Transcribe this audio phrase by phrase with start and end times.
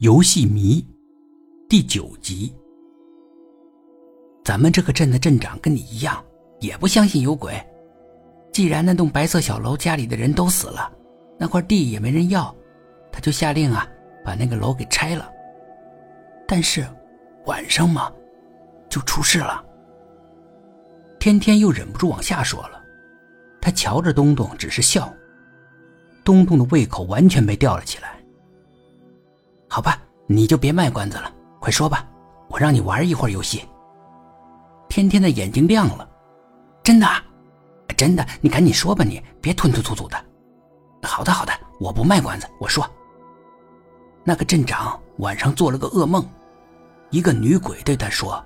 [0.00, 0.82] 游戏迷
[1.68, 2.50] 第九集。
[4.42, 6.24] 咱们这个镇的镇长跟你一样，
[6.58, 7.62] 也不相信有鬼。
[8.50, 10.90] 既然那栋白色小楼家里的人都死了，
[11.38, 12.56] 那块地也没人要，
[13.12, 13.86] 他就下令啊，
[14.24, 15.30] 把那个楼给拆了。
[16.48, 16.82] 但是
[17.44, 18.10] 晚上嘛，
[18.88, 19.62] 就出事了。
[21.18, 22.82] 天天又忍不住往下说了，
[23.60, 25.14] 他瞧着东东，只是笑。
[26.24, 28.18] 东东的胃口完全被吊了起来。
[29.72, 32.04] 好吧，你就别卖关子了，快说吧，
[32.48, 33.64] 我让你玩一会儿游戏。
[34.88, 36.08] 天天的眼睛亮了，
[36.82, 37.06] 真的，
[37.96, 40.16] 真的，你赶紧说吧，你别吞吞吐吐的。
[41.04, 42.84] 好的，好的，我不卖关子，我说。
[44.24, 46.28] 那个镇长晚上做了个噩梦，
[47.10, 48.44] 一个女鬼对他说，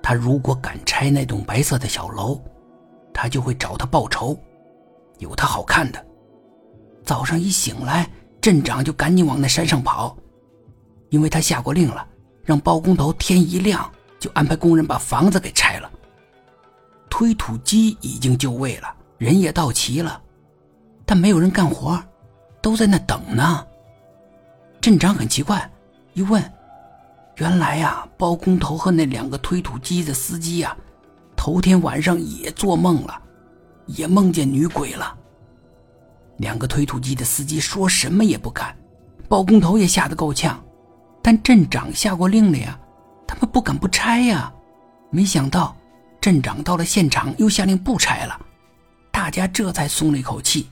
[0.00, 2.40] 他如果敢拆那栋白色的小楼，
[3.12, 4.38] 他就会找他报仇，
[5.18, 6.06] 有他好看的。
[7.02, 8.08] 早上一醒来，
[8.40, 10.16] 镇长就赶紧往那山上跑。
[11.10, 12.06] 因为他下过令了，
[12.44, 15.90] 让包工头天一亮就安排工人把房子给拆了。
[17.08, 20.22] 推土机已经就位了，人也到齐了，
[21.04, 22.02] 但没有人干活，
[22.62, 23.66] 都在那等呢。
[24.80, 25.70] 镇长很奇怪，
[26.14, 26.42] 一问，
[27.36, 30.74] 原来呀，包工头和那两个推土机的司机呀，
[31.36, 33.20] 头天晚上也做梦了，
[33.86, 35.14] 也梦见女鬼了。
[36.38, 38.74] 两个推土机的司机说什么也不干，
[39.28, 40.62] 包工头也吓得够呛。
[41.22, 42.78] 但镇长下过令了呀，
[43.26, 44.52] 他们不敢不拆呀。
[45.10, 45.76] 没想到
[46.20, 48.40] 镇长到了现场又下令不拆了，
[49.10, 50.70] 大家这才松了一口气。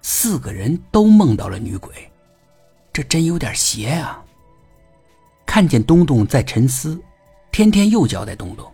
[0.00, 2.10] 四个人都梦到了女鬼，
[2.92, 4.20] 这真有点邪啊。
[5.46, 7.00] 看见东东在沉思，
[7.52, 8.68] 天天又交代东东：“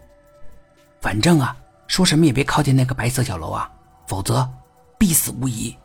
[1.02, 1.56] 反正啊，
[1.86, 3.70] 说什么也别靠近那个白色小楼啊，
[4.06, 4.48] 否则
[4.96, 5.76] 必死无疑。”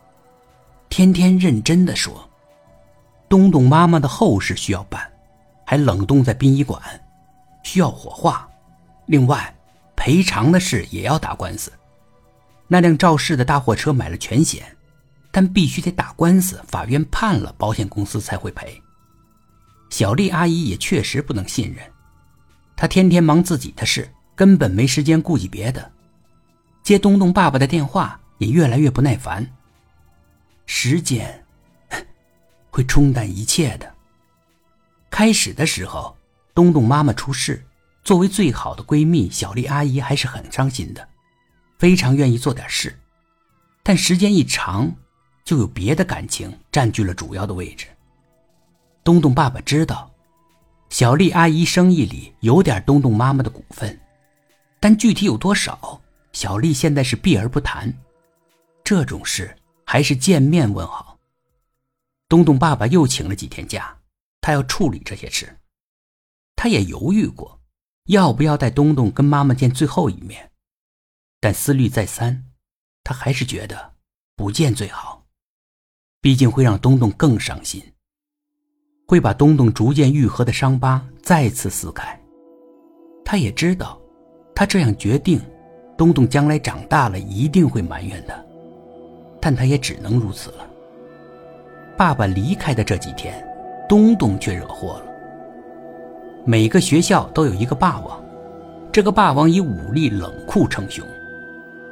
[0.87, 2.29] 天天认真的说。
[3.33, 5.11] 东东妈妈的后事需要办，
[5.65, 6.79] 还冷冻在殡仪馆，
[7.63, 8.47] 需要火化。
[9.07, 9.51] 另外，
[9.95, 11.73] 赔偿的事也要打官司。
[12.67, 14.63] 那辆肇事的大货车买了全险，
[15.31, 18.79] 但必须得打官司，法院判了，保险公司才会赔。
[19.89, 21.83] 小丽阿姨也确实不能信任，
[22.75, 25.91] 她天天忙自己的事，根本没时间顾及别的。
[26.83, 29.43] 接东东爸爸的电话也越来越不耐烦。
[30.67, 31.42] 时间。
[32.73, 33.93] 会冲淡一切的。
[35.11, 36.17] 开始的时候，
[36.55, 37.63] 东东妈妈出事，
[38.03, 41.07] 作为最好的闺蜜，小丽阿姨还是很伤心的，
[41.77, 42.99] 非常愿意做点事。
[43.83, 44.91] 但时间一长，
[45.45, 47.85] 就有别的感情占据了主要的位置。
[49.03, 50.11] 东东爸爸知道，
[50.89, 53.99] 小丽阿姨生意里有点东东妈妈的股份，
[54.79, 56.01] 但具体有多少，
[56.31, 57.93] 小丽现在是避而不谈。
[58.83, 59.55] 这种事
[59.85, 61.12] 还是见面问好。
[62.27, 63.95] 东东爸爸又请了几天假，
[64.41, 65.59] 他要处理这些事。
[66.55, 67.59] 他也犹豫过，
[68.05, 70.51] 要不要带东东跟妈妈见最后一面，
[71.39, 72.45] 但思虑再三，
[73.03, 73.93] 他还是觉得
[74.35, 75.25] 不见最好。
[76.21, 77.83] 毕竟会让东东更伤心，
[79.05, 82.17] 会把东东逐渐愈合的伤疤再次撕开。
[83.25, 84.01] 他也知道，
[84.55, 85.41] 他这样决定，
[85.97, 88.41] 东东将来长大了一定会埋怨他，
[89.41, 90.69] 但他也只能如此了。
[91.95, 93.33] 爸爸离开的这几天，
[93.87, 95.05] 东东却惹祸了。
[96.43, 98.19] 每个学校都有一个霸王，
[98.91, 101.05] 这个霸王以武力冷酷称雄，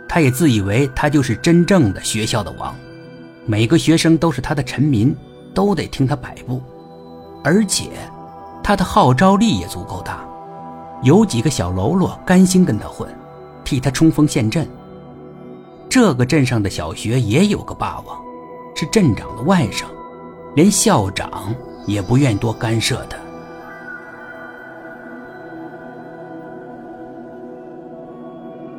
[0.08, 2.76] 他也自以为他就是真正的学校的王，
[3.46, 5.16] 每个学生都是他的臣民，
[5.54, 6.62] 都得听他摆布，
[7.44, 7.92] 而且
[8.64, 10.26] 他的号召力也足够大，
[11.04, 13.08] 有几个小喽啰甘心跟他混，
[13.64, 14.68] 替他冲锋陷阵。
[15.88, 18.31] 这个镇上的小学也有个霸王。
[18.82, 19.86] 是镇长的外甥，
[20.56, 21.56] 连校长
[21.86, 23.22] 也不愿多干涉的。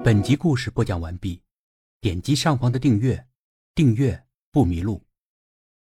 [0.02, 1.40] 本集故事播讲完毕，
[2.00, 3.24] 点击上方的订阅，
[3.76, 4.20] 订阅
[4.50, 5.00] 不迷路。